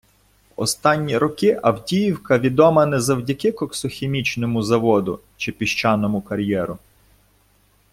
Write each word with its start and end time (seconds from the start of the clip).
В 0.57 0.61
останні 0.61 1.17
роки 1.17 1.59
Авдіївка 1.63 2.39
відома 2.39 2.85
не 2.85 2.99
завдяки 2.99 3.51
коксохімічному 3.51 4.63
заводу 4.63 5.19
чи 5.37 5.51
піщаному 5.51 6.21
кар’єру. 6.21 6.77